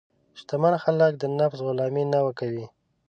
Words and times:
شتمن 0.39 0.73
خلک 0.83 1.11
د 1.17 1.23
نفس 1.37 1.59
غلامي 1.67 2.03
نه 2.13 2.19
کوي. 2.39 2.65